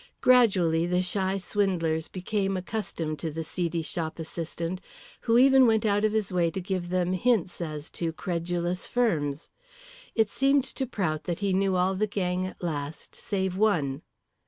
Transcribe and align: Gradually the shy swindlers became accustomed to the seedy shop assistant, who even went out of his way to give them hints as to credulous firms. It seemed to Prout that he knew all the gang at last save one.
Gradually 0.19 0.87
the 0.87 1.03
shy 1.03 1.37
swindlers 1.37 2.07
became 2.07 2.57
accustomed 2.57 3.19
to 3.19 3.29
the 3.29 3.43
seedy 3.43 3.83
shop 3.83 4.17
assistant, 4.17 4.81
who 5.29 5.37
even 5.37 5.67
went 5.67 5.85
out 5.85 6.03
of 6.03 6.11
his 6.11 6.33
way 6.33 6.49
to 6.49 6.59
give 6.59 6.89
them 6.89 7.13
hints 7.13 7.61
as 7.61 7.91
to 7.91 8.11
credulous 8.11 8.87
firms. 8.87 9.51
It 10.15 10.27
seemed 10.27 10.63
to 10.63 10.87
Prout 10.87 11.25
that 11.25 11.37
he 11.41 11.53
knew 11.53 11.75
all 11.75 11.93
the 11.93 12.07
gang 12.07 12.47
at 12.47 12.63
last 12.63 13.13
save 13.13 13.55
one. 13.57 14.01